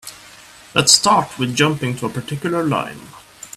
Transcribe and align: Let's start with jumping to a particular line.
Let's 0.73 0.93
start 0.93 1.37
with 1.37 1.53
jumping 1.55 1.95
to 1.97 2.07
a 2.07 2.09
particular 2.09 2.63
line. 2.63 3.01